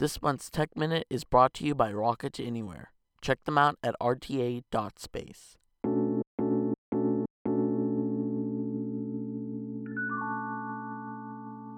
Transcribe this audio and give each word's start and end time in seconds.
This 0.00 0.22
month's 0.22 0.48
Tech 0.48 0.74
Minute 0.78 1.06
is 1.10 1.24
brought 1.24 1.52
to 1.52 1.64
you 1.66 1.74
by 1.74 1.92
Rocket 1.92 2.32
to 2.32 2.42
Anywhere. 2.42 2.90
Check 3.20 3.44
them 3.44 3.58
out 3.58 3.76
at 3.82 3.94
rta.space. 4.00 5.58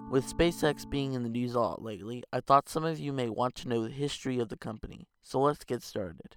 With 0.08 0.32
SpaceX 0.32 0.88
being 0.88 1.14
in 1.14 1.24
the 1.24 1.28
news 1.28 1.54
a 1.54 1.60
lot 1.60 1.82
lately, 1.82 2.22
I 2.32 2.38
thought 2.38 2.68
some 2.68 2.84
of 2.84 3.00
you 3.00 3.12
may 3.12 3.28
want 3.28 3.56
to 3.56 3.68
know 3.68 3.82
the 3.82 3.90
history 3.90 4.38
of 4.38 4.50
the 4.50 4.56
company, 4.56 5.08
so 5.20 5.40
let's 5.40 5.64
get 5.64 5.82
started. 5.82 6.36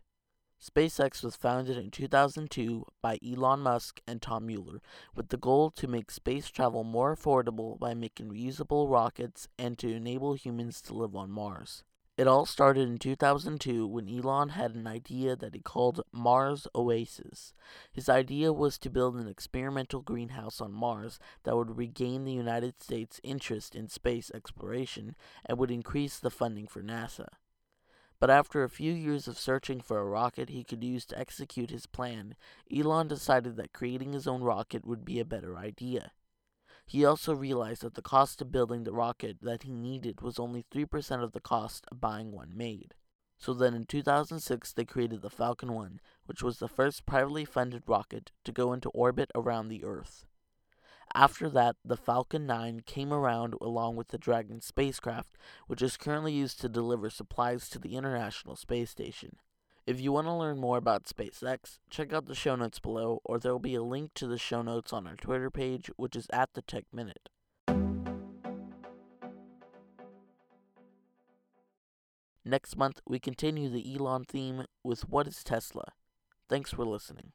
SpaceX 0.66 1.24
was 1.24 1.36
founded 1.36 1.78
in 1.78 1.92
2002 1.92 2.88
by 3.00 3.20
Elon 3.24 3.60
Musk 3.60 4.02
and 4.08 4.20
Tom 4.20 4.48
Mueller 4.48 4.82
with 5.14 5.30
the 5.30 5.38
goal 5.38 5.70
to 5.70 5.88
make 5.88 6.10
space 6.10 6.50
travel 6.50 6.84
more 6.84 7.16
affordable 7.16 7.78
by 7.78 7.94
making 7.94 8.30
reusable 8.30 8.92
rockets 8.92 9.48
and 9.60 9.78
to 9.78 9.94
enable 9.94 10.34
humans 10.34 10.82
to 10.82 10.96
live 10.96 11.16
on 11.16 11.30
Mars. 11.30 11.84
It 12.18 12.28
all 12.28 12.48
started 12.48 12.88
in 12.88 12.98
2002 12.98 13.86
when 13.86 14.10
Elon 14.10 14.50
had 14.50 14.74
an 14.74 14.88
idea 14.88 15.36
that 15.36 15.54
he 15.54 15.62
called 15.62 16.02
Mars 16.12 16.66
Oasis. 16.74 17.54
His 17.92 18.10
idea 18.10 18.52
was 18.52 18.80
to 18.80 18.90
build 18.90 19.18
an 19.18 19.28
experimental 19.28 20.02
greenhouse 20.02 20.62
on 20.62 20.72
Mars 20.72 21.20
that 21.44 21.56
would 21.56 21.78
regain 21.78 22.24
the 22.24 22.32
United 22.32 22.82
States' 22.82 23.22
interest 23.22 23.76
in 23.76 23.88
space 23.88 24.32
exploration 24.34 25.16
and 25.46 25.60
would 25.60 25.70
increase 25.70 26.18
the 26.18 26.32
funding 26.32 26.66
for 26.66 26.82
NASA. 26.82 27.28
But 28.26 28.34
after 28.34 28.64
a 28.64 28.70
few 28.72 28.92
years 28.92 29.28
of 29.28 29.38
searching 29.38 29.80
for 29.80 30.00
a 30.00 30.04
rocket 30.04 30.50
he 30.50 30.64
could 30.64 30.84
use 30.84 31.06
to 31.06 31.20
execute 31.20 31.70
his 31.70 31.86
plan, 31.86 32.34
Elon 32.76 33.08
decided 33.08 33.56
that 33.56 33.72
creating 33.72 34.14
his 34.14 34.26
own 34.26 34.42
rocket 34.42 34.84
would 34.84 35.06
be 35.06 35.20
a 35.20 35.26
better 35.26 35.56
idea. 35.56 36.12
He 36.88 37.06
also 37.06 37.36
realized 37.36 37.84
that 37.84 37.94
the 37.94 38.02
cost 38.02 38.42
of 38.42 38.52
building 38.52 38.84
the 38.84 38.94
rocket 38.94 39.38
that 39.44 39.62
he 39.62 39.72
needed 39.72 40.22
was 40.22 40.40
only 40.40 40.66
3% 40.74 41.24
of 41.24 41.34
the 41.34 41.40
cost 41.40 41.86
of 41.92 42.02
buying 42.02 42.32
one 42.32 42.58
made. 42.58 42.96
So 43.38 43.54
then 43.54 43.76
in 43.76 43.86
2006 43.86 44.74
they 44.74 44.86
created 44.86 45.22
the 45.22 45.30
Falcon 45.30 45.72
1, 45.74 46.02
which 46.26 46.42
was 46.42 46.58
the 46.58 46.68
first 46.68 47.06
privately 47.06 47.46
funded 47.46 47.84
rocket 47.86 48.32
to 48.44 48.52
go 48.52 48.74
into 48.74 48.90
orbit 48.90 49.30
around 49.36 49.68
the 49.68 49.84
Earth. 49.84 50.26
After 51.16 51.50
that, 51.52 51.78
the 51.86 51.96
Falcon 51.96 52.46
9 52.46 52.82
came 52.86 53.14
around 53.14 53.56
along 53.62 53.96
with 53.96 54.10
the 54.10 54.18
Dragon 54.18 54.60
spacecraft, 54.60 55.38
which 55.66 55.82
is 55.82 55.96
currently 55.96 56.34
used 56.34 56.60
to 56.60 56.68
deliver 56.68 57.10
supplies 57.10 57.70
to 57.70 57.80
the 57.80 57.96
International 57.96 58.58
Space 58.58 58.90
Station. 58.90 59.38
If 59.88 60.02
you 60.02 60.12
want 60.12 60.28
to 60.28 60.34
learn 60.34 60.60
more 60.60 60.78
about 60.78 61.06
SpaceX, 61.06 61.80
check 61.90 62.12
out 62.12 62.26
the 62.26 62.36
show 62.36 62.58
notes 62.58 62.80
below, 62.80 63.22
or 63.24 63.40
there 63.40 63.54
will 63.54 63.60
be 63.60 63.76
a 63.76 63.82
link 63.82 64.14
to 64.16 64.28
the 64.28 64.38
show 64.38 64.62
notes 64.62 64.92
on 64.92 65.08
our 65.08 65.16
Twitter 65.16 65.50
page, 65.50 65.90
which 65.96 66.18
is 66.18 66.28
at 66.34 66.54
the 66.54 66.62
Tech 66.62 66.84
Minute. 66.92 67.30
Next 72.44 72.76
month, 72.76 73.00
we 73.08 73.20
continue 73.20 73.70
the 73.70 73.96
Elon 73.96 74.26
theme 74.26 74.66
with 74.84 75.08
What 75.08 75.28
is 75.28 75.46
Tesla? 75.46 75.94
Thanks 76.50 76.72
for 76.72 76.84
listening. 76.84 77.32